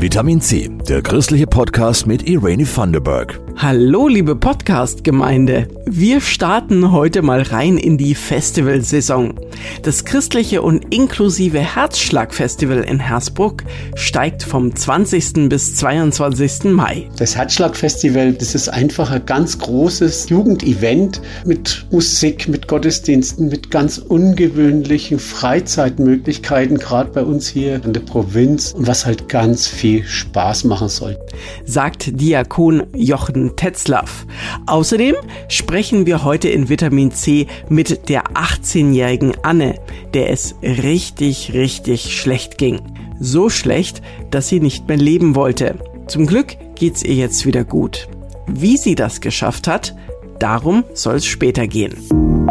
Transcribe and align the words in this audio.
Vitamin 0.00 0.40
C, 0.40 0.70
der 0.88 1.02
christliche 1.02 1.48
Podcast 1.48 2.06
mit 2.06 2.28
Irene 2.28 2.64
Thunderberg. 2.64 3.40
Hallo, 3.56 4.06
liebe 4.06 4.36
Podcast-Gemeinde. 4.36 5.66
Wir 5.86 6.20
starten 6.20 6.92
heute 6.92 7.22
mal 7.22 7.42
rein 7.42 7.76
in 7.76 7.98
die 7.98 8.14
Festivalsaison. 8.14 9.34
Das 9.82 10.04
christliche 10.04 10.62
und 10.62 10.94
inklusive 10.94 11.58
Herzschlag-Festival 11.58 12.84
in 12.84 13.00
Hersbruck 13.00 13.64
steigt 13.96 14.44
vom 14.44 14.76
20. 14.76 15.48
bis 15.48 15.74
22. 15.74 16.70
Mai. 16.70 17.08
Das 17.16 17.34
Herzschlag-Festival, 17.34 18.34
das 18.34 18.54
ist 18.54 18.68
einfach 18.68 19.10
ein 19.10 19.26
ganz 19.26 19.58
großes 19.58 20.28
Jugendevent 20.28 21.20
mit 21.44 21.86
Musik, 21.90 22.46
mit 22.46 22.68
Gottesdiensten, 22.68 23.48
mit 23.48 23.72
ganz 23.72 23.98
ungewöhnlichen 23.98 25.18
Freizeitmöglichkeiten, 25.18 26.78
gerade 26.78 27.10
bei 27.10 27.24
uns 27.24 27.48
hier 27.48 27.82
in 27.84 27.92
der 27.92 28.02
Provinz 28.02 28.70
und 28.70 28.86
was 28.86 29.04
halt 29.04 29.28
ganz 29.28 29.66
viel 29.66 29.87
Spaß 30.04 30.64
machen 30.64 30.88
soll. 30.88 31.18
Sagt 31.64 32.20
Diakon 32.20 32.84
Jochen 32.94 33.56
Tetzlaff. 33.56 34.26
Außerdem 34.66 35.16
sprechen 35.48 36.06
wir 36.06 36.24
heute 36.24 36.48
in 36.48 36.68
Vitamin 36.68 37.10
C 37.10 37.46
mit 37.68 38.08
der 38.08 38.24
18-jährigen 38.34 39.34
Anne, 39.42 39.76
der 40.14 40.30
es 40.30 40.54
richtig, 40.62 41.52
richtig 41.54 42.16
schlecht 42.16 42.58
ging. 42.58 42.80
So 43.20 43.50
schlecht, 43.50 44.02
dass 44.30 44.48
sie 44.48 44.60
nicht 44.60 44.88
mehr 44.88 44.96
leben 44.96 45.34
wollte. 45.34 45.76
Zum 46.06 46.26
Glück 46.26 46.56
geht's 46.74 47.02
ihr 47.02 47.14
jetzt 47.14 47.46
wieder 47.46 47.64
gut. 47.64 48.08
Wie 48.46 48.76
sie 48.76 48.94
das 48.94 49.20
geschafft 49.20 49.68
hat, 49.68 49.94
darum 50.38 50.84
soll 50.94 51.16
es 51.16 51.26
später 51.26 51.66
gehen. 51.66 52.47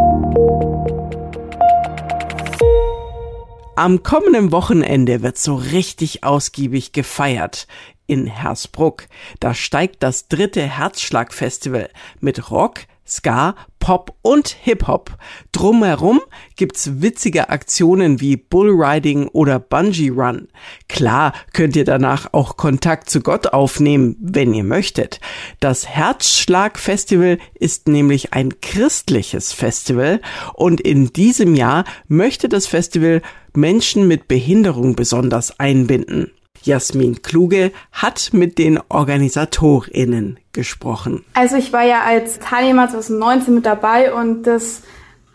Am 3.78 4.02
kommenden 4.02 4.50
Wochenende 4.50 5.22
wird 5.22 5.38
so 5.38 5.54
richtig 5.54 6.24
ausgiebig 6.24 6.90
gefeiert 6.90 7.68
in 8.08 8.26
Hersbruck. 8.26 9.06
Da 9.38 9.54
steigt 9.54 10.02
das 10.02 10.26
dritte 10.26 10.62
Herzschlagfestival 10.62 11.88
mit 12.18 12.50
Rock, 12.50 12.80
Ska, 13.06 13.54
Pop 13.88 14.14
und 14.20 14.48
Hip-Hop. 14.48 15.16
Drumherum 15.50 16.20
gibt's 16.56 17.00
witzige 17.00 17.48
Aktionen 17.48 18.20
wie 18.20 18.36
Bullriding 18.36 19.28
oder 19.28 19.58
Bungee 19.58 20.10
Run. 20.10 20.48
Klar 20.90 21.32
könnt 21.54 21.74
ihr 21.74 21.86
danach 21.86 22.34
auch 22.34 22.58
Kontakt 22.58 23.08
zu 23.08 23.22
Gott 23.22 23.46
aufnehmen, 23.46 24.14
wenn 24.20 24.52
ihr 24.52 24.62
möchtet. 24.62 25.20
Das 25.60 25.88
Herzschlag-Festival 25.88 27.38
ist 27.54 27.88
nämlich 27.88 28.34
ein 28.34 28.60
christliches 28.60 29.54
Festival 29.54 30.20
und 30.52 30.82
in 30.82 31.14
diesem 31.14 31.54
Jahr 31.54 31.84
möchte 32.08 32.50
das 32.50 32.66
Festival 32.66 33.22
Menschen 33.54 34.06
mit 34.06 34.28
Behinderung 34.28 34.96
besonders 34.96 35.58
einbinden. 35.58 36.30
Jasmin 36.62 37.22
Kluge 37.22 37.72
hat 37.92 38.30
mit 38.32 38.58
den 38.58 38.80
OrganisatorInnen 38.88 40.38
gesprochen. 40.52 41.24
Also 41.34 41.56
ich 41.56 41.72
war 41.72 41.84
ja 41.84 42.02
als 42.02 42.38
Teilnehmer 42.38 42.88
2019 42.88 43.54
mit 43.54 43.66
dabei 43.66 44.12
und 44.12 44.42
das 44.44 44.82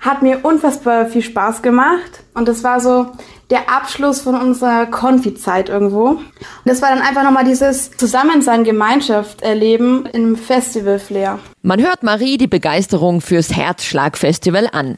hat 0.04 0.22
mir 0.22 0.44
unfassbar 0.44 1.06
viel 1.06 1.22
Spaß 1.22 1.62
gemacht. 1.62 2.24
Und 2.34 2.48
das 2.48 2.64
war 2.64 2.82
so 2.82 3.08
der 3.50 3.70
Abschluss 3.70 4.22
von 4.22 4.36
unserer 4.36 4.86
Konfi-Zeit 4.86 5.70
irgendwo. 5.70 6.08
Und 6.08 6.22
das 6.66 6.82
war 6.82 6.90
dann 6.90 7.02
einfach 7.02 7.24
nochmal 7.24 7.46
dieses 7.46 7.92
Zusammensein, 7.92 8.66
Gemeinschaft 8.66 9.42
erleben 9.42 10.06
im 10.12 10.36
Festival-Flair. 10.36 11.40
Man 11.62 11.82
hört 11.82 12.04
Marie 12.04 12.38
die 12.38 12.48
Begeisterung 12.48 13.22
fürs 13.22 13.56
Herzschlag-Festival 13.56 14.68
an. 14.72 14.98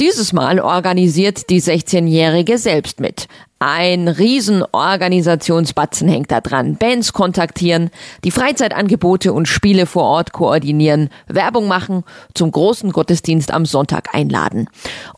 Dieses 0.00 0.32
Mal 0.32 0.60
organisiert 0.60 1.48
die 1.50 1.62
16-Jährige 1.62 2.58
selbst 2.58 3.00
mit. 3.00 3.28
Ein 3.66 4.08
Riesenorganisationsbatzen 4.08 6.06
hängt 6.06 6.30
da 6.30 6.42
dran. 6.42 6.76
Bands 6.76 7.14
kontaktieren, 7.14 7.88
die 8.22 8.30
Freizeitangebote 8.30 9.32
und 9.32 9.48
Spiele 9.48 9.86
vor 9.86 10.02
Ort 10.02 10.34
koordinieren, 10.34 11.08
Werbung 11.28 11.66
machen, 11.66 12.04
zum 12.34 12.50
großen 12.50 12.92
Gottesdienst 12.92 13.50
am 13.50 13.64
Sonntag 13.64 14.14
einladen. 14.14 14.68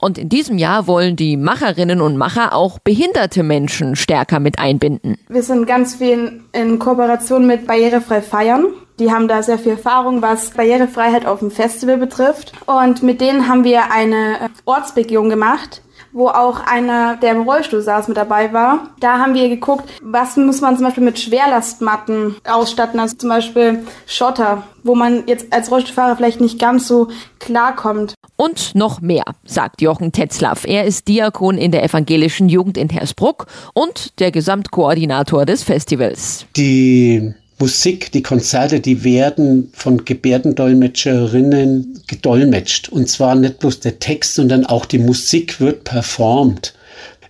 Und 0.01 0.17
in 0.17 0.29
diesem 0.29 0.59
Jahr 0.59 0.87
wollen 0.87 1.17
die 1.17 1.37
Macherinnen 1.37 2.01
und 2.01 2.17
Macher 2.17 2.55
auch 2.55 2.79
behinderte 2.79 3.43
Menschen 3.43 3.97
stärker 3.97 4.39
mit 4.39 4.61
einbinden. 4.61 5.19
Wir 5.29 5.43
sind 5.43 5.67
ganz 5.67 5.97
viel 5.97 6.45
in 6.53 6.79
Kooperation 6.79 7.49
mit 7.49 7.67
Barrierefrei 7.67 8.23
Feiern. 8.23 8.67
Die 9.01 9.11
haben 9.11 9.27
da 9.27 9.43
sehr 9.43 9.59
viel 9.59 9.73
Erfahrung, 9.73 10.23
was 10.23 10.51
Barrierefreiheit 10.51 11.27
auf 11.27 11.41
dem 11.41 11.51
Festival 11.51 11.97
betrifft. 11.97 12.53
Und 12.67 13.03
mit 13.03 13.21
denen 13.21 13.49
haben 13.49 13.65
wir 13.65 13.91
eine 13.91 14.51
Ortsbegehung 14.67 15.31
gemacht 15.31 15.83
wo 16.17 16.29
auch 16.29 16.61
einer, 16.61 17.17
der 17.17 17.33
im 17.33 17.43
Rollstuhl 17.43 17.83
saß, 17.83 18.09
mit 18.09 18.17
dabei 18.17 18.55
war. 18.55 18.89
Da 19.01 19.19
haben 19.19 19.35
wir 19.35 19.51
geguckt, 19.51 19.85
was 20.03 20.39
muss 20.39 20.63
man 20.63 20.75
zum 20.75 20.87
Beispiel 20.87 21.05
mit 21.05 21.19
Schwerlastmatten 21.19 22.37
ausstatten, 22.49 22.99
also 22.99 23.17
zum 23.17 23.29
Beispiel 23.29 23.85
Schotter, 24.07 24.63
wo 24.83 24.95
man 24.95 25.25
jetzt 25.27 25.53
als 25.53 25.71
Rollstuhlfahrer 25.71 26.17
vielleicht 26.17 26.41
nicht 26.41 26.59
ganz 26.59 26.89
so 26.89 27.09
klarkommt. 27.39 28.15
Und 28.37 28.75
noch 28.75 29.03
mehr, 29.03 29.25
sagt 29.45 29.83
Jochen 29.83 30.11
Tetzlaff. 30.11 30.65
Er 30.67 30.85
ist 30.85 31.07
Diakon 31.07 31.59
in 31.59 31.71
der 31.71 31.85
evangelischen 31.85 32.49
Jugend 32.49 32.79
in 32.79 32.89
Hersbruck 32.89 33.47
und 33.75 34.19
der 34.19 34.31
Gesamtkoordinator 34.31 35.45
des 35.45 35.65
Festivals. 35.65 36.47
Die 36.57 37.35
Musik, 37.59 38.13
die 38.13 38.23
Konzerte, 38.23 38.81
die 38.81 39.03
werden 39.03 39.71
von 39.73 40.05
Gebärdendolmetscherinnen 40.05 42.03
gedolmetscht. 42.07 42.91
Und 42.91 43.09
zwar 43.09 43.35
nicht 43.35 43.61
bloß 43.61 43.81
der 43.81 43.99
Text, 43.99 44.35
sondern 44.35 44.67
auch 44.67 44.85
die 44.85 44.99
Musik 44.99 45.61
wird 45.61 45.85
performt. 45.85 46.75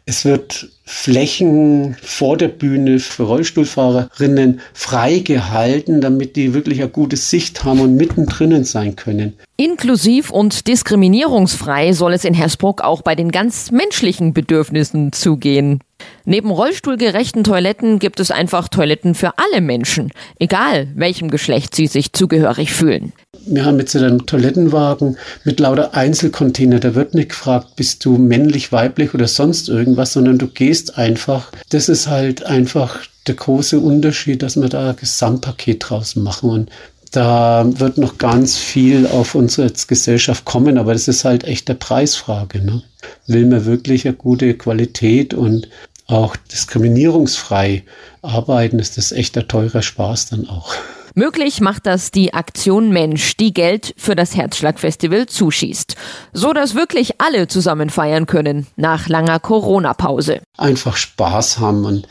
Es 0.04 0.24
wird 0.24 0.68
Flächen 0.84 1.96
vor 2.00 2.36
der 2.36 2.46
Bühne 2.46 3.00
für 3.00 3.24
Rollstuhlfahrerinnen 3.24 4.60
freigehalten, 4.72 6.00
damit 6.00 6.36
die 6.36 6.54
wirklich 6.54 6.80
eine 6.80 6.90
gute 6.90 7.16
Sicht 7.16 7.64
haben 7.64 7.80
und 7.80 7.96
mittendrin 7.96 8.62
sein 8.62 8.94
können. 8.94 9.32
Inklusiv 9.56 10.30
und 10.30 10.68
diskriminierungsfrei 10.68 11.92
soll 11.92 12.12
es 12.12 12.24
in 12.24 12.34
Hersbruck 12.34 12.82
auch 12.82 13.02
bei 13.02 13.16
den 13.16 13.32
ganz 13.32 13.72
menschlichen 13.72 14.32
Bedürfnissen 14.32 15.12
zugehen. 15.12 15.80
Neben 16.24 16.50
rollstuhlgerechten 16.50 17.44
Toiletten 17.44 17.98
gibt 17.98 18.20
es 18.20 18.30
einfach 18.30 18.68
Toiletten 18.68 19.14
für 19.14 19.32
alle 19.38 19.60
Menschen, 19.60 20.10
egal 20.38 20.88
welchem 20.94 21.30
Geschlecht 21.30 21.74
sie 21.74 21.86
sich 21.86 22.12
zugehörig 22.12 22.72
fühlen. 22.72 23.12
Wir 23.46 23.64
haben 23.64 23.78
jetzt 23.78 23.94
einen 23.94 24.26
Toilettenwagen 24.26 25.16
mit 25.44 25.60
lauter 25.60 25.94
Einzelcontainer. 25.94 26.80
Da 26.80 26.94
wird 26.96 27.14
nicht 27.14 27.28
gefragt, 27.28 27.76
bist 27.76 28.04
du 28.04 28.18
männlich, 28.18 28.72
weiblich 28.72 29.14
oder 29.14 29.28
sonst 29.28 29.68
irgendwas, 29.68 30.14
sondern 30.14 30.38
du 30.38 30.48
gehst 30.48 30.98
einfach. 30.98 31.52
Das 31.70 31.88
ist 31.88 32.08
halt 32.08 32.44
einfach 32.44 32.98
der 33.28 33.36
große 33.36 33.78
Unterschied, 33.78 34.42
dass 34.42 34.60
wir 34.60 34.68
da 34.68 34.90
ein 34.90 34.96
Gesamtpaket 34.96 35.88
draus 35.88 36.16
machen. 36.16 36.50
Und 36.50 36.70
da 37.12 37.64
wird 37.78 37.98
noch 37.98 38.18
ganz 38.18 38.56
viel 38.56 39.06
auf 39.06 39.34
unsere 39.34 39.70
Gesellschaft 39.70 40.44
kommen, 40.44 40.76
aber 40.76 40.92
das 40.92 41.08
ist 41.08 41.24
halt 41.24 41.44
echt 41.44 41.70
eine 41.70 41.78
Preisfrage. 41.78 42.64
Ne? 42.64 42.82
Will 43.26 43.46
man 43.46 43.64
wirklich 43.64 44.06
eine 44.06 44.16
gute 44.16 44.54
Qualität 44.54 45.34
und 45.34 45.68
auch 46.06 46.36
diskriminierungsfrei 46.36 47.84
arbeiten, 48.22 48.78
ist 48.78 48.96
das 48.96 49.12
echt 49.12 49.36
ein 49.36 49.48
teurer 49.48 49.82
Spaß 49.82 50.30
dann 50.30 50.48
auch. 50.48 50.74
Möglich 51.18 51.62
macht 51.62 51.86
das 51.86 52.10
die 52.10 52.34
Aktion 52.34 52.90
Mensch, 52.90 53.38
die 53.38 53.54
Geld 53.54 53.94
für 53.96 54.14
das 54.14 54.36
Herzschlagfestival 54.36 55.26
zuschießt. 55.26 55.96
So 56.34 56.52
dass 56.52 56.74
wirklich 56.74 57.22
alle 57.22 57.48
zusammen 57.48 57.88
feiern 57.88 58.26
können 58.26 58.66
nach 58.76 59.08
langer 59.08 59.40
Corona-Pause. 59.40 60.42
Einfach 60.58 60.98
Spaß 60.98 61.58
haben 61.58 61.86
und 61.86 62.06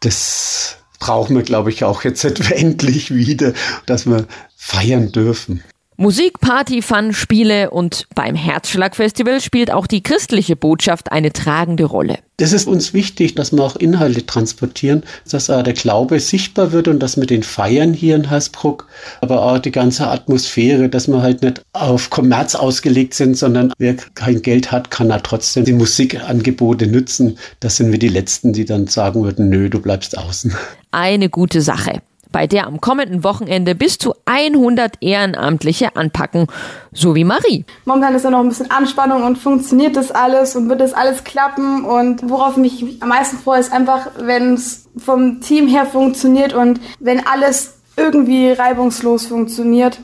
das 0.00 0.78
brauchen 0.98 1.36
wir, 1.36 1.44
glaube 1.44 1.70
ich, 1.70 1.84
auch 1.84 2.02
jetzt 2.02 2.24
endlich 2.50 3.14
wieder, 3.14 3.52
dass 3.86 4.06
wir 4.06 4.26
feiern 4.56 5.12
dürfen. 5.12 5.62
Musik, 6.00 6.38
Party, 6.38 6.80
Fun, 6.80 7.12
Spiele 7.12 7.72
und 7.72 8.06
beim 8.14 8.36
Herzschlagfestival 8.36 9.40
spielt 9.40 9.72
auch 9.72 9.88
die 9.88 10.00
christliche 10.00 10.54
Botschaft 10.54 11.10
eine 11.10 11.32
tragende 11.32 11.86
Rolle. 11.86 12.20
Das 12.36 12.52
ist 12.52 12.68
uns 12.68 12.94
wichtig, 12.94 13.34
dass 13.34 13.50
wir 13.50 13.64
auch 13.64 13.74
Inhalte 13.74 14.24
transportieren, 14.24 15.02
dass 15.28 15.50
auch 15.50 15.64
der 15.64 15.72
Glaube 15.72 16.20
sichtbar 16.20 16.70
wird 16.70 16.86
und 16.86 17.00
dass 17.00 17.16
wir 17.16 17.26
den 17.26 17.42
feiern 17.42 17.94
hier 17.94 18.14
in 18.14 18.28
Hersbruck, 18.28 18.86
aber 19.20 19.42
auch 19.42 19.58
die 19.58 19.72
ganze 19.72 20.06
Atmosphäre, 20.06 20.88
dass 20.88 21.08
wir 21.08 21.20
halt 21.20 21.42
nicht 21.42 21.62
auf 21.72 22.10
Kommerz 22.10 22.54
ausgelegt 22.54 23.14
sind, 23.14 23.36
sondern 23.36 23.72
wer 23.78 23.96
kein 24.14 24.40
Geld 24.40 24.70
hat, 24.70 24.92
kann 24.92 25.10
er 25.10 25.20
trotzdem 25.20 25.64
die 25.64 25.72
Musikangebote 25.72 26.86
nützen. 26.86 27.38
Das 27.58 27.76
sind 27.76 27.90
wir 27.90 27.98
die 27.98 28.06
Letzten, 28.06 28.52
die 28.52 28.66
dann 28.66 28.86
sagen 28.86 29.24
würden, 29.24 29.48
nö, 29.48 29.68
du 29.68 29.80
bleibst 29.80 30.16
außen. 30.16 30.54
Eine 30.92 31.28
gute 31.28 31.60
Sache 31.60 32.02
bei 32.32 32.46
der 32.46 32.66
am 32.66 32.80
kommenden 32.80 33.24
Wochenende 33.24 33.74
bis 33.74 33.98
zu 33.98 34.14
100 34.24 34.96
Ehrenamtliche 35.00 35.96
anpacken, 35.96 36.46
so 36.92 37.14
wie 37.14 37.24
Marie. 37.24 37.64
Momentan 37.84 38.14
ist 38.14 38.24
ja 38.24 38.30
noch 38.30 38.40
ein 38.40 38.48
bisschen 38.48 38.70
Anspannung 38.70 39.24
und 39.24 39.38
funktioniert 39.38 39.96
das 39.96 40.10
alles 40.10 40.56
und 40.56 40.68
wird 40.68 40.80
das 40.80 40.94
alles 40.94 41.24
klappen 41.24 41.84
und 41.84 42.28
worauf 42.28 42.56
mich 42.56 42.84
am 43.00 43.08
meisten 43.08 43.38
freue, 43.38 43.60
ist 43.60 43.72
einfach, 43.72 44.10
wenn 44.18 44.54
es 44.54 44.86
vom 44.96 45.40
Team 45.40 45.68
her 45.68 45.86
funktioniert 45.86 46.52
und 46.52 46.80
wenn 47.00 47.26
alles 47.26 47.78
irgendwie 47.96 48.52
reibungslos 48.52 49.26
funktioniert. 49.26 49.98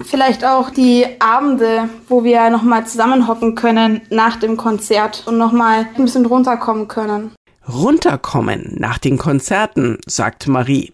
Vielleicht 0.00 0.44
auch 0.44 0.70
die 0.70 1.06
Abende, 1.20 1.88
wo 2.08 2.22
wir 2.22 2.50
nochmal 2.50 2.86
zusammenhocken 2.86 3.54
können 3.54 4.02
nach 4.10 4.36
dem 4.36 4.56
Konzert 4.58 5.22
und 5.26 5.38
nochmal 5.38 5.86
ein 5.96 6.04
bisschen 6.04 6.26
runterkommen 6.26 6.86
können. 6.86 7.32
Runterkommen 7.68 8.76
nach 8.78 8.98
den 8.98 9.18
Konzerten, 9.18 9.98
sagt 10.06 10.46
Marie. 10.46 10.92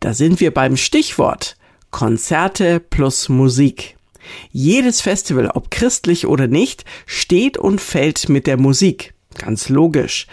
Da 0.00 0.12
sind 0.12 0.40
wir 0.40 0.52
beim 0.52 0.76
Stichwort 0.76 1.56
Konzerte 1.90 2.80
plus 2.80 3.28
Musik. 3.28 3.96
Jedes 4.50 5.00
Festival, 5.00 5.48
ob 5.48 5.70
christlich 5.70 6.26
oder 6.26 6.48
nicht, 6.48 6.84
steht 7.06 7.58
und 7.58 7.80
fällt 7.80 8.28
mit 8.28 8.46
der 8.46 8.56
Musik. 8.56 9.14
Ganz 9.38 9.68
logisch. 9.68 10.26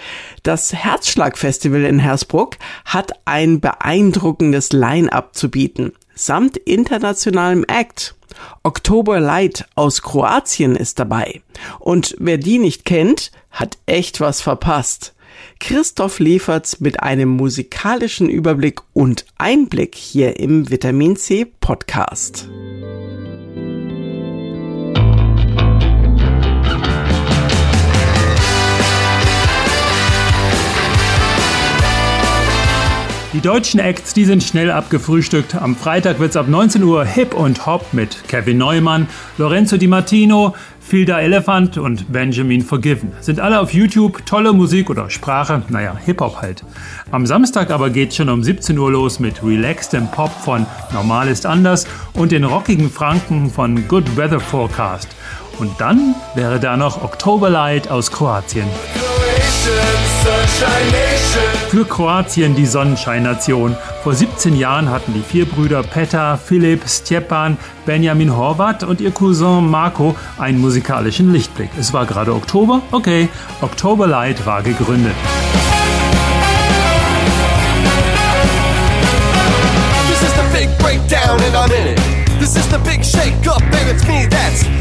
Das 0.44 0.74
Herzschlagfestival 0.74 1.86
in 1.86 2.00
Hersbruck 2.00 2.58
hat 2.86 3.14
ein 3.26 3.62
beeindruckendes 3.62 4.74
Line-up 4.74 5.36
zu 5.36 5.50
bieten, 5.50 5.94
samt 6.14 6.58
internationalem 6.58 7.64
Act. 7.68 8.16
Oktober 8.64 9.20
Light 9.20 9.66
aus 9.76 10.02
Kroatien 10.02 10.76
ist 10.76 11.00
dabei. 11.00 11.42
Und 11.80 12.16
wer 12.20 12.38
die 12.38 12.60
nicht 12.60 12.86
kennt, 12.86 13.32
hat 13.52 13.78
echt 13.86 14.20
was 14.20 14.42
verpasst. 14.42 15.14
Christoph 15.60 16.20
liefert's 16.20 16.80
mit 16.80 17.02
einem 17.02 17.30
musikalischen 17.30 18.30
Überblick 18.30 18.82
und 18.94 19.26
Einblick 19.38 19.96
hier 19.96 20.40
im 20.40 20.70
Vitamin 20.70 21.16
C 21.16 21.46
Podcast. 21.46 22.50
Die 33.32 33.42
deutschen 33.42 33.80
Acts, 33.80 34.16
die 34.16 34.26
sind 34.26 34.44
schnell 34.44 34.72
abgefrühstückt. 34.72 35.54
Am 35.54 35.76
Freitag 35.76 36.20
wird's 36.20 36.36
ab 36.36 36.48
19 36.48 36.82
Uhr 36.82 37.06
Hip 37.06 37.36
und 37.36 37.68
Hop 37.68 37.94
mit 37.94 38.28
Kevin 38.28 38.58
Neumann, 38.58 39.08
Lorenzo 39.38 39.78
Di 39.78 39.88
Martino, 39.88 40.56
Filda 40.90 41.22
Elephant 41.22 41.78
und 41.78 42.12
Benjamin 42.12 42.64
Forgiven. 42.64 43.12
Sind 43.22 43.40
alle 43.40 43.60
auf 43.60 43.76
YouTube, 43.76 44.26
tolle 44.26 44.54
Musik 44.54 44.90
oder 44.90 45.12
Sprache, 45.12 45.62
naja, 45.70 45.96
Hip-Hop 46.04 46.42
halt. 46.42 46.64
Am 47.12 47.28
Samstag 47.28 47.70
aber 47.70 47.92
geht's 47.92 48.16
schon 48.16 48.28
um 48.28 48.42
17 48.42 48.76
Uhr 48.76 48.90
los 48.90 49.20
mit 49.20 49.44
Relaxed 49.44 49.96
Pop 50.12 50.32
von 50.32 50.66
Normal 50.92 51.28
ist 51.28 51.46
anders 51.46 51.86
und 52.14 52.32
den 52.32 52.44
rockigen 52.44 52.90
Franken 52.90 53.52
von 53.52 53.88
Good 53.88 54.18
Weather 54.18 54.40
Forecast. 54.40 55.10
Und 55.60 55.80
dann 55.80 56.16
wäre 56.34 56.60
da 56.60 56.76
noch 56.76 57.04
Oktoberlight 57.04 57.92
aus 57.92 58.10
Kroatien. 58.10 58.66
Für 61.70 61.86
Kroatien 61.86 62.56
die 62.56 62.66
Sonnenscheinnation. 62.66 63.76
Vor 64.04 64.14
17 64.14 64.58
Jahren 64.58 64.90
hatten 64.90 65.14
die 65.14 65.22
vier 65.22 65.46
Brüder 65.46 65.84
Petar, 65.84 66.38
Philipp, 66.38 66.88
Stjepan, 66.88 67.58
Benjamin 67.86 68.36
Horvat 68.36 68.84
und 68.84 69.02
ihr 69.02 69.12
Cousin 69.12 69.70
Marco 69.70 70.16
einen 70.38 70.60
musikalischen 70.60 71.32
Lichtblick. 71.32 71.70
Es 71.80 71.94
war 71.94 72.06
gerade 72.06 72.34
Oktober, 72.34 72.82
okay, 72.92 73.30
Oktoberlight 73.62 74.46
war 74.46 74.62
gegründet. 74.64 75.14
This 80.08 80.22
is 80.22 80.34
the 80.34 80.58
big 80.58 80.78
breakdown 80.80 81.40
and 81.40 81.56
I'm 81.56 81.72
in 81.72 81.94
it. 81.94 82.00
This 82.40 82.56
is 82.56 82.68
the 82.70 82.80
big 82.80 83.04
shake 83.04 83.48
up 83.48 83.62
and 83.62 83.90
it's 83.90 84.06
me 84.08 84.28
that's 84.28 84.79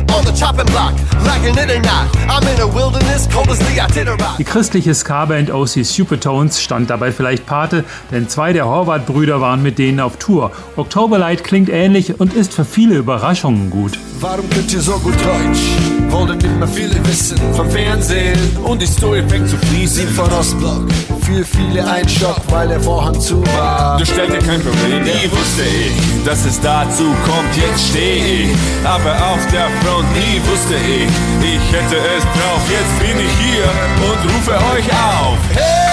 Die 4.38 4.44
christliche 4.44 4.94
Ska-Band 4.94 5.50
OC 5.50 5.84
Supertones 5.84 6.62
stand 6.62 6.90
dabei 6.90 7.12
vielleicht 7.12 7.46
Pate, 7.46 7.84
denn 8.10 8.28
zwei 8.28 8.52
der 8.52 8.66
Horvath-Brüder 8.66 9.40
waren 9.40 9.62
mit 9.62 9.78
denen 9.78 10.00
auf 10.00 10.16
Tour. 10.16 10.52
Oktoberlight 10.76 11.44
klingt 11.44 11.68
ähnlich 11.68 12.20
und 12.20 12.34
ist 12.34 12.52
für 12.52 12.64
viele 12.64 12.96
Überraschungen 12.96 13.70
gut. 13.70 13.98
Warum 14.20 14.50
könnt 14.50 14.72
ihr 14.72 14.80
so 14.80 14.98
gut 14.98 15.14
Deutsch? 15.14 15.60
Wollen 16.08 16.40
immer 16.40 16.66
viele 16.66 16.98
wissen 17.06 17.38
vom 17.54 17.70
Fernsehen 17.70 18.56
und 18.64 18.82
die 18.82 18.86
Story 18.86 19.22
fängt 19.28 19.48
zu 19.48 19.56
fließen. 19.56 20.08
Sieb 20.08 20.10
von 20.10 20.32
Ostblock, 20.32 20.88
für 21.20 21.44
viele 21.44 21.86
ein 21.86 22.08
Schock, 22.08 22.40
weil 22.48 22.66
der 22.66 22.80
Vorhang 22.80 23.18
zu 23.20 23.40
war. 23.46 23.96
Du 23.96 24.04
stellst 24.04 24.34
dir 24.34 24.44
kein 24.44 24.60
Problem, 24.60 25.04
nie 25.04 25.30
wusste 25.30 25.62
ich, 25.62 26.24
dass 26.24 26.44
es 26.44 26.60
dazu 26.60 27.04
kommt, 27.24 27.56
jetzt 27.56 27.90
steh 27.90 28.44
ich. 28.44 28.56
Aber 28.84 29.12
auf 29.12 29.46
der 29.52 29.68
Front 29.82 30.08
nie 30.14 30.40
wusste 30.50 30.74
ich, 30.74 31.54
ich 31.54 31.72
hätte 31.72 31.96
es 31.96 32.24
drauf, 32.24 32.62
jetzt 32.68 32.98
bin 32.98 33.24
ich 33.24 33.32
hier 33.46 33.70
und 34.10 34.34
rufe 34.34 34.52
euch 34.74 34.90
auf. 34.90 35.38
Hey 35.54 35.87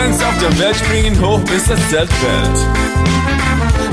Fans 0.00 0.22
auf 0.22 0.38
der 0.38 0.58
Welt 0.58 0.76
springen 0.76 1.20
hoch, 1.20 1.40
bis 1.40 1.66
das 1.66 1.78
Zelt 1.90 2.10
fällt. 2.10 2.58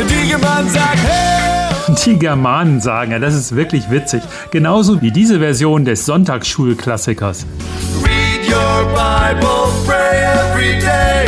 Die 0.09 0.31
Mann 0.38 0.69
sagt, 0.69 1.00
hey! 1.06 1.95
Die 2.06 2.18
Germanen 2.18 2.80
sagen, 2.80 3.12
ja, 3.12 3.19
das 3.19 3.36
ist 3.36 3.54
wirklich 3.54 3.92
witzig. 3.92 4.21
Genauso 4.51 5.01
wie 5.01 5.12
diese 5.12 5.39
Version 5.39 5.83
des 5.83 6.06
Sonntagsschulklassikers. 6.06 7.45
Read 8.06 8.48
your 8.48 8.86
Bible, 8.94 9.68
pray 9.86 10.24
every 10.24 10.80
day, 10.80 11.25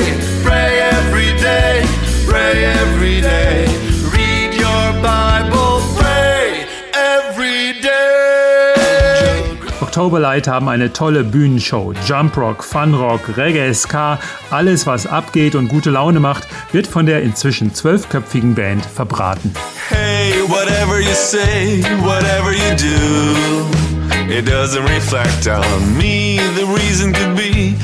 Oktoberlight 9.99 10.47
haben 10.47 10.69
eine 10.69 10.93
tolle 10.93 11.25
Bühnenshow. 11.25 11.91
Jumprock, 12.07 12.63
Funrock, 12.63 13.35
Reggae, 13.35 13.73
Ska, 13.73 14.17
alles 14.49 14.87
was 14.87 15.05
abgeht 15.05 15.55
und 15.55 15.67
gute 15.67 15.89
Laune 15.89 16.21
macht, 16.21 16.47
wird 16.71 16.87
von 16.87 17.05
der 17.05 17.21
inzwischen 17.21 17.75
zwölfköpfigen 17.75 18.55
Band 18.55 18.85
verbraten. 18.85 19.53
Hey, 19.89 20.31
whatever 20.47 21.01
you 21.01 21.13
say, 21.13 21.83
whatever 22.01 22.53
you 22.53 22.77
do, 22.77 24.33
it 24.33 24.47
doesn't 24.47 24.87
reflect 24.87 25.49
on 25.49 25.97
me. 25.97 26.39
The 26.55 26.63
reason 26.63 27.11
could 27.11 27.35
be 27.35 27.75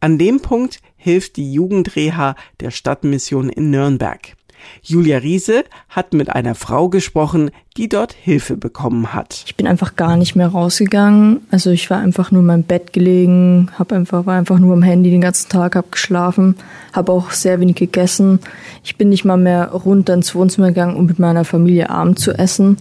An 0.00 0.18
dem 0.18 0.40
Punkt 0.40 0.80
hilft 0.96 1.36
die 1.36 1.52
Jugendreha 1.52 2.34
der 2.60 2.70
Stadtmission 2.70 3.48
in 3.48 3.70
Nürnberg. 3.70 4.36
Julia 4.82 5.18
Riese 5.18 5.64
hat 5.88 6.12
mit 6.12 6.30
einer 6.30 6.54
Frau 6.54 6.88
gesprochen, 6.88 7.50
die 7.76 7.88
dort 7.88 8.12
Hilfe 8.12 8.56
bekommen 8.56 9.12
hat. 9.12 9.42
Ich 9.46 9.56
bin 9.56 9.66
einfach 9.66 9.96
gar 9.96 10.16
nicht 10.16 10.36
mehr 10.36 10.48
rausgegangen. 10.48 11.40
Also 11.50 11.70
ich 11.70 11.90
war 11.90 11.98
einfach 11.98 12.30
nur 12.30 12.40
in 12.40 12.46
meinem 12.46 12.62
Bett 12.62 12.92
gelegen, 12.92 13.70
hab 13.78 13.92
einfach, 13.92 14.26
war 14.26 14.38
einfach 14.38 14.58
nur 14.58 14.74
am 14.74 14.82
Handy 14.82 15.10
den 15.10 15.20
ganzen 15.20 15.48
Tag, 15.48 15.76
hab 15.76 15.92
geschlafen, 15.92 16.56
habe 16.92 17.12
auch 17.12 17.30
sehr 17.30 17.60
wenig 17.60 17.76
gegessen. 17.76 18.40
Ich 18.84 18.96
bin 18.96 19.08
nicht 19.08 19.24
mal 19.24 19.36
mehr 19.36 19.70
runter 19.70 20.14
ins 20.14 20.34
Wohnzimmer 20.34 20.68
gegangen, 20.68 20.96
um 20.96 21.06
mit 21.06 21.18
meiner 21.18 21.44
Familie 21.44 21.90
Abend 21.90 22.18
zu 22.18 22.32
essen. 22.32 22.78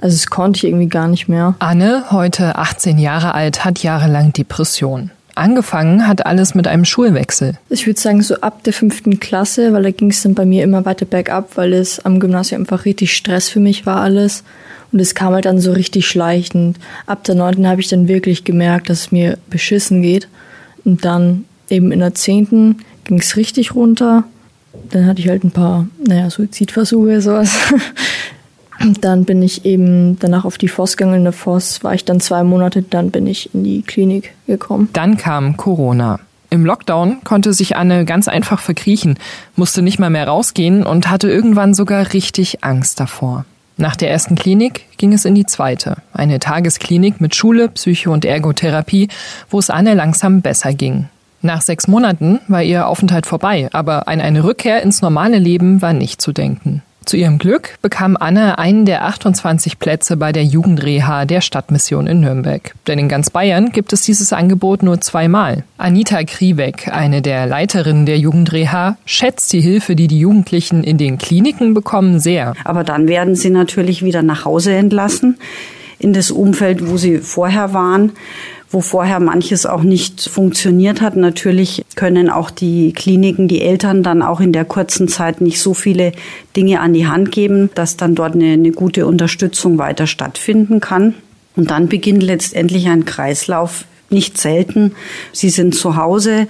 Also 0.00 0.14
es 0.14 0.28
konnte 0.28 0.58
ich 0.58 0.64
irgendwie 0.64 0.88
gar 0.88 1.08
nicht 1.08 1.28
mehr. 1.28 1.56
Anne, 1.58 2.04
heute 2.10 2.56
18 2.56 2.98
Jahre 2.98 3.34
alt, 3.34 3.64
hat 3.64 3.82
jahrelang 3.82 4.32
Depression. 4.32 5.10
Angefangen 5.38 6.06
hat 6.06 6.26
alles 6.26 6.54
mit 6.54 6.66
einem 6.66 6.84
Schulwechsel. 6.84 7.54
Ich 7.70 7.86
würde 7.86 8.00
sagen, 8.00 8.22
so 8.22 8.36
ab 8.36 8.64
der 8.64 8.72
fünften 8.72 9.20
Klasse, 9.20 9.72
weil 9.72 9.84
da 9.84 9.90
ging 9.90 10.10
es 10.10 10.22
dann 10.22 10.34
bei 10.34 10.44
mir 10.44 10.64
immer 10.64 10.84
weiter 10.84 11.06
bergab, 11.06 11.56
weil 11.56 11.72
es 11.72 12.04
am 12.04 12.20
Gymnasium 12.20 12.62
einfach 12.62 12.84
richtig 12.84 13.14
Stress 13.14 13.48
für 13.48 13.60
mich 13.60 13.86
war 13.86 14.00
alles. 14.00 14.44
Und 14.92 15.00
es 15.00 15.14
kam 15.14 15.34
halt 15.34 15.44
dann 15.44 15.60
so 15.60 15.72
richtig 15.72 16.06
schleichend. 16.06 16.78
Ab 17.06 17.24
der 17.24 17.34
neunten 17.34 17.68
habe 17.68 17.80
ich 17.80 17.88
dann 17.88 18.08
wirklich 18.08 18.44
gemerkt, 18.44 18.90
dass 18.90 19.00
es 19.00 19.12
mir 19.12 19.38
beschissen 19.48 20.02
geht. 20.02 20.28
Und 20.84 21.04
dann 21.04 21.44
eben 21.70 21.92
in 21.92 22.00
der 22.00 22.14
zehnten 22.14 22.78
ging 23.04 23.18
es 23.20 23.36
richtig 23.36 23.74
runter. 23.74 24.24
Dann 24.90 25.06
hatte 25.06 25.20
ich 25.20 25.28
halt 25.28 25.44
ein 25.44 25.50
paar, 25.50 25.86
naja, 26.04 26.30
Suizidversuche, 26.30 27.20
sowas. 27.20 27.50
Dann 29.00 29.24
bin 29.24 29.42
ich 29.42 29.64
eben 29.64 30.18
danach 30.18 30.44
auf 30.44 30.58
die 30.58 30.68
Voss 30.68 30.96
gegangen. 30.96 31.18
In 31.18 31.24
der 31.24 31.32
Voss 31.32 31.82
war 31.82 31.94
ich 31.94 32.04
dann 32.04 32.20
zwei 32.20 32.44
Monate, 32.44 32.82
dann 32.82 33.10
bin 33.10 33.26
ich 33.26 33.54
in 33.54 33.64
die 33.64 33.82
Klinik 33.82 34.34
gekommen. 34.46 34.88
Dann 34.92 35.16
kam 35.16 35.56
Corona. 35.56 36.20
Im 36.50 36.64
Lockdown 36.64 37.18
konnte 37.24 37.52
sich 37.52 37.76
Anne 37.76 38.06
ganz 38.06 38.26
einfach 38.26 38.60
verkriechen, 38.60 39.18
musste 39.54 39.82
nicht 39.82 39.98
mal 39.98 40.08
mehr 40.08 40.28
rausgehen 40.28 40.84
und 40.84 41.10
hatte 41.10 41.28
irgendwann 41.28 41.74
sogar 41.74 42.14
richtig 42.14 42.64
Angst 42.64 43.00
davor. 43.00 43.44
Nach 43.76 43.96
der 43.96 44.10
ersten 44.10 44.34
Klinik 44.34 44.86
ging 44.96 45.12
es 45.12 45.24
in 45.24 45.34
die 45.34 45.46
zweite, 45.46 45.98
eine 46.12 46.38
Tagesklinik 46.38 47.20
mit 47.20 47.36
Schule, 47.36 47.68
Psycho 47.68 48.12
und 48.12 48.24
Ergotherapie, 48.24 49.08
wo 49.50 49.58
es 49.58 49.70
Anne 49.70 49.94
langsam 49.94 50.40
besser 50.40 50.72
ging. 50.72 51.08
Nach 51.42 51.60
sechs 51.60 51.86
Monaten 51.86 52.40
war 52.48 52.62
ihr 52.62 52.88
Aufenthalt 52.88 53.26
vorbei, 53.26 53.68
aber 53.72 54.08
an 54.08 54.20
eine 54.20 54.42
Rückkehr 54.42 54.82
ins 54.82 55.02
normale 55.02 55.38
Leben 55.38 55.80
war 55.82 55.92
nicht 55.92 56.20
zu 56.20 56.32
denken. 56.32 56.82
Zu 57.08 57.16
ihrem 57.16 57.38
Glück 57.38 57.78
bekam 57.80 58.18
Anne 58.20 58.58
einen 58.58 58.84
der 58.84 59.06
28 59.06 59.78
Plätze 59.78 60.18
bei 60.18 60.30
der 60.30 60.44
Jugendreha 60.44 61.24
der 61.24 61.40
Stadtmission 61.40 62.06
in 62.06 62.20
Nürnberg. 62.20 62.74
Denn 62.86 62.98
in 62.98 63.08
ganz 63.08 63.30
Bayern 63.30 63.72
gibt 63.72 63.94
es 63.94 64.02
dieses 64.02 64.34
Angebot 64.34 64.82
nur 64.82 65.00
zweimal. 65.00 65.64
Anita 65.78 66.22
Kriebeck, 66.24 66.88
eine 66.88 67.22
der 67.22 67.46
Leiterinnen 67.46 68.04
der 68.04 68.18
Jugendreha, 68.18 68.98
schätzt 69.06 69.54
die 69.54 69.62
Hilfe, 69.62 69.96
die 69.96 70.06
die 70.06 70.18
Jugendlichen 70.18 70.84
in 70.84 70.98
den 70.98 71.16
Kliniken 71.16 71.72
bekommen, 71.72 72.20
sehr. 72.20 72.52
Aber 72.64 72.84
dann 72.84 73.08
werden 73.08 73.34
sie 73.34 73.48
natürlich 73.48 74.04
wieder 74.04 74.20
nach 74.20 74.44
Hause 74.44 74.74
entlassen 74.74 75.38
in 75.98 76.12
das 76.12 76.30
Umfeld, 76.30 76.90
wo 76.90 76.98
sie 76.98 77.20
vorher 77.20 77.72
waren 77.72 78.12
wo 78.70 78.80
vorher 78.80 79.18
manches 79.20 79.66
auch 79.66 79.82
nicht 79.82 80.28
funktioniert 80.28 81.00
hat. 81.00 81.16
Natürlich 81.16 81.84
können 81.94 82.28
auch 82.28 82.50
die 82.50 82.92
Kliniken, 82.92 83.48
die 83.48 83.62
Eltern 83.62 84.02
dann 84.02 84.22
auch 84.22 84.40
in 84.40 84.52
der 84.52 84.64
kurzen 84.64 85.08
Zeit 85.08 85.40
nicht 85.40 85.60
so 85.60 85.74
viele 85.74 86.12
Dinge 86.54 86.80
an 86.80 86.92
die 86.92 87.06
Hand 87.06 87.32
geben, 87.32 87.70
dass 87.74 87.96
dann 87.96 88.14
dort 88.14 88.34
eine, 88.34 88.52
eine 88.52 88.72
gute 88.72 89.06
Unterstützung 89.06 89.78
weiter 89.78 90.06
stattfinden 90.06 90.80
kann. 90.80 91.14
Und 91.56 91.70
dann 91.70 91.88
beginnt 91.88 92.22
letztendlich 92.22 92.88
ein 92.88 93.04
Kreislauf, 93.04 93.84
nicht 94.10 94.38
selten. 94.38 94.92
Sie 95.32 95.50
sind 95.50 95.74
zu 95.74 95.96
Hause, 95.96 96.46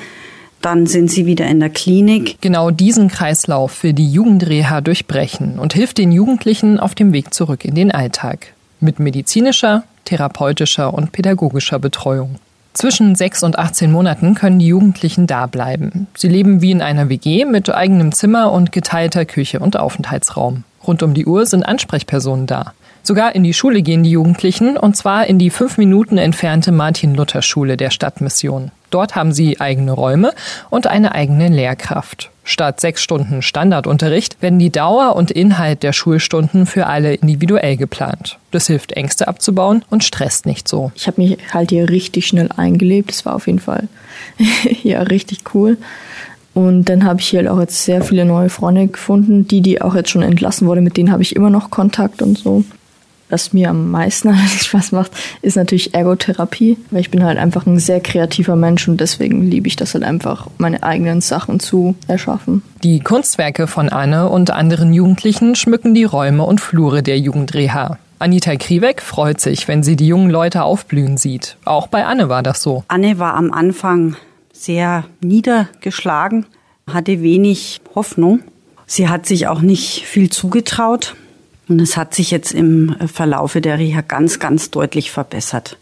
dann 0.61 0.87
sind 0.87 1.11
sie 1.11 1.25
wieder 1.25 1.47
in 1.47 1.61
der 1.61 1.71
Klinik. 1.71 2.37
Genau 2.41 2.71
diesen 2.71 3.09
Kreislauf 3.09 3.83
will 3.83 3.93
die 3.93 4.11
Jugendreha 4.11 4.81
durchbrechen 4.81 5.59
und 5.59 5.73
hilft 5.73 5.99
den 5.99 6.13
Jugendlichen 6.13 6.81
auf 6.81 6.95
dem 6.95 7.13
Weg 7.13 7.33
zurück 7.33 7.65
in 7.65 7.75
den 7.75 7.93
Alltag. 7.93 8.55
Mit 8.81 8.99
medizinischer, 8.99 9.85
therapeutischer 10.09 10.93
und 10.93 11.13
pädagogischer 11.13 11.79
Betreuung. 11.79 12.37
Zwischen 12.73 13.15
6 13.15 13.43
und 13.43 13.59
18 13.59 13.91
Monaten 13.91 14.35
können 14.35 14.59
die 14.59 14.69
Jugendlichen 14.69 15.27
da 15.27 15.47
bleiben. 15.47 16.07
Sie 16.17 16.29
leben 16.29 16.63
wie 16.63 16.71
in 16.71 16.81
einer 16.81 17.09
WG 17.09 17.45
mit 17.45 17.69
eigenem 17.75 18.13
Zimmer 18.13 18.53
und 18.53 18.73
geteilter 18.73 19.25
Küche 19.25 19.59
und 19.59 19.77
Aufenthaltsraum. 19.77 20.65
Rund 20.87 21.03
um 21.03 21.13
die 21.13 21.27
Uhr 21.27 21.45
sind 21.45 21.65
Ansprechpersonen 21.65 22.47
da. 22.47 22.73
Sogar 23.03 23.35
in 23.35 23.43
die 23.43 23.55
Schule 23.55 23.83
gehen 23.83 24.03
die 24.03 24.11
Jugendlichen, 24.11 24.77
und 24.77 24.97
zwar 24.97 25.27
in 25.27 25.39
die 25.39 25.51
fünf 25.51 25.79
Minuten 25.79 26.19
entfernte 26.19 26.73
Martin-Luther-Schule 26.73 27.77
der 27.77 27.91
Stadtmission. 27.91 28.71
Dort 28.91 29.15
haben 29.15 29.33
sie 29.33 29.61
eigene 29.61 29.93
Räume 29.93 30.33
und 30.71 30.87
eine 30.87 31.15
eigene 31.15 31.49
Lehrkraft. 31.49 32.31
Statt 32.45 32.81
sechs 32.81 33.03
Stunden 33.03 33.43
Standardunterricht 33.43 34.41
werden 34.41 34.59
die 34.59 34.71
Dauer 34.71 35.15
und 35.17 35.31
Inhalt 35.31 35.83
der 35.83 35.93
Schulstunden 35.93 36.65
für 36.65 36.87
alle 36.87 37.15
individuell 37.15 37.77
geplant. 37.77 38.39
Das 38.53 38.69
hilft, 38.69 38.93
Ängste 38.93 39.29
abzubauen 39.29 39.85
und 39.91 40.05
stresst 40.05 40.47
nicht 40.47 40.67
so. 40.67 40.91
Ich 40.95 41.07
habe 41.07 41.21
mich 41.21 41.37
halt 41.53 41.69
hier 41.69 41.91
richtig 41.91 42.27
schnell 42.27 42.49
eingelebt. 42.57 43.11
Das 43.11 43.27
war 43.27 43.35
auf 43.35 43.47
jeden 43.47 43.59
Fall 43.59 43.89
ja 44.83 45.03
richtig 45.03 45.41
cool. 45.55 45.77
Und 46.55 46.87
dann 46.87 47.05
habe 47.05 47.21
ich 47.21 47.29
hier 47.29 47.41
halt 47.41 47.49
auch 47.51 47.61
jetzt 47.61 47.85
sehr 47.85 48.03
viele 48.03 48.25
neue 48.25 48.49
Freunde 48.49 48.89
gefunden, 48.89 49.47
die, 49.47 49.61
die 49.61 49.83
auch 49.83 49.95
jetzt 49.95 50.11
schon 50.11 50.23
entlassen 50.23 50.67
wurden, 50.67 50.83
mit 50.83 50.97
denen 50.97 51.13
habe 51.13 51.23
ich 51.23 51.37
immer 51.37 51.51
noch 51.51 51.71
Kontakt 51.71 52.23
und 52.23 52.39
so. 52.39 52.65
Was 53.31 53.53
mir 53.53 53.71
am 53.71 53.91
meisten 53.91 54.35
Spaß 54.61 54.93
macht, 54.93 55.13
ist 55.43 55.57
natürlich 55.57 55.95
Ergotherapie, 55.95 56.79
weil 56.91 57.01
ich 57.01 57.11
bin 57.11 57.25
halt 57.25 57.39
einfach 57.39 57.67
ein 57.67 57.79
sehr 57.79 58.01
kreativer 58.01 58.57
Mensch 58.57 58.89
und 58.89 59.01
deswegen 59.01 59.43
liebe 59.43 59.69
ich 59.69 59.77
das 59.77 59.95
halt 59.95 60.05
einfach, 60.05 60.49
meine 60.59 60.83
eigenen 60.83 61.21
Sachen 61.21 61.61
zu 61.61 61.95
erschaffen. 62.07 62.63
Die 62.83 63.01
Kunstwerke 63.01 63.67
von 63.67 63.89
Anne 63.89 64.29
und 64.29 64.51
anderen 64.51 64.93
Jugendlichen 64.93 65.55
schmücken 65.55 65.95
die 65.95 66.05
Räume 66.05 66.45
und 66.45 66.61
Flure 66.61 67.03
der 67.03 67.19
Jugendreha. 67.19 67.99
Anita 68.21 68.57
Kriebeck 68.57 69.01
freut 69.01 69.41
sich, 69.41 69.69
wenn 69.69 69.85
sie 69.85 69.95
die 69.95 70.09
jungen 70.09 70.31
Leute 70.31 70.65
aufblühen 70.65 71.17
sieht. 71.19 71.57
Auch 71.65 71.87
bei 71.87 72.05
Anne 72.05 72.29
war 72.29 72.43
das 72.43 72.63
so. 72.63 72.83
Anne 72.89 73.19
war 73.21 73.35
am 73.35 73.53
Anfang 73.53 74.17
sehr 74.53 75.05
niedergeschlagen, 75.21 76.47
hatte 76.93 77.23
wenig 77.23 77.81
Hoffnung. 77.95 78.41
Sie 78.87 79.09
hat 79.09 79.27
sich 79.27 79.47
auch 79.47 79.61
nicht 79.61 80.05
viel 80.05 80.31
zugetraut. 80.31 81.15
Und 81.69 81.81
es 81.81 81.97
hat 81.97 82.15
sich 82.15 82.31
jetzt 82.31 82.53
im 82.53 82.97
Verlaufe 83.13 83.61
der 83.61 83.79
Reha 83.79 84.01
ganz, 84.01 84.39
ganz 84.39 84.71
deutlich 84.71 85.11
verbessert. 85.11 85.77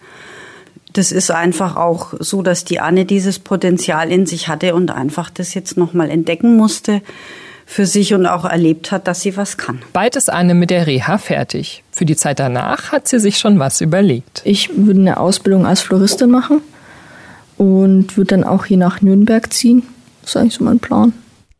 Das 0.93 1.12
ist 1.12 1.31
einfach 1.31 1.76
auch 1.76 2.14
so, 2.19 2.43
dass 2.43 2.64
die 2.64 2.81
Anne 2.81 3.05
dieses 3.05 3.38
Potenzial 3.38 4.11
in 4.11 4.26
sich 4.26 4.49
hatte 4.49 4.75
und 4.75 4.90
einfach 4.90 5.31
das 5.31 5.55
jetzt 5.55 5.76
nochmal 5.76 6.11
entdecken 6.11 6.57
musste 6.57 7.02
für 7.66 7.85
sich 7.85 8.14
und 8.14 8.26
auch 8.26 8.45
erlebt 8.45 8.93
hat, 8.93 9.09
dass 9.09 9.21
sie 9.21 9.37
was 9.37 9.59
kann. 9.59 9.81
Bald 9.93 10.16
ist 10.16 10.33
Anne 10.33 10.55
mit 10.55 10.71
der 10.71 10.87
Reha 10.87 11.19
fertig. 11.19 11.83
Für 11.90 12.05
die 12.05 12.16
Zeit 12.16 12.38
danach 12.38 12.93
hat 12.93 13.09
sie 13.09 13.19
sich 13.19 13.38
schon 13.38 13.59
was 13.59 13.81
überlegt. 13.81 14.40
Ich 14.45 14.71
würde 14.75 15.00
eine 15.00 15.19
Ausbildung 15.19 15.66
als 15.66 15.83
Floristin 15.83 16.31
machen 16.31 16.62
und 17.59 18.16
würde 18.16 18.37
dann 18.37 18.45
auch 18.45 18.64
hier 18.64 18.78
nach 18.78 19.02
Nürnberg 19.02 19.52
ziehen. 19.52 19.83
Das 20.23 20.31
ist 20.31 20.37
eigentlich 20.37 20.55
so 20.55 20.64
mein 20.64 20.78
Plan. 20.78 21.12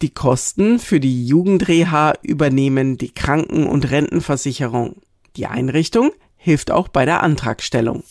Die 0.03 0.11
Kosten 0.11 0.79
für 0.79 1.01
die 1.01 1.27
Jugendreha 1.27 2.13
übernehmen 2.21 2.99
die 2.99 3.13
Kranken- 3.13 3.67
und 3.67 3.91
Rentenversicherung. 3.91 4.97
Die 5.37 5.47
Einrichtung 5.47 6.11
hilft 6.37 6.71
auch 6.71 6.89
bei 6.89 7.07
der 7.07 7.23
Antragstellung. 7.23 8.03